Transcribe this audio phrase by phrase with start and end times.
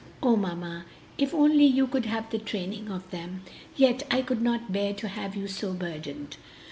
[0.23, 0.85] Ah, mamma,
[1.19, 3.43] if only you could have the training of them!
[3.75, 6.37] Yet I could not bear to have you so burdened."